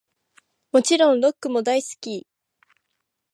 [0.71, 2.25] もちろんロックも大好き
[2.65, 2.71] ♡